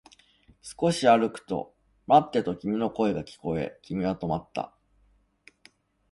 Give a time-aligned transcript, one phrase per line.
[0.63, 1.75] 少し歩くと、
[2.07, 4.75] 待ってと君の声が聞こえ、君は止まった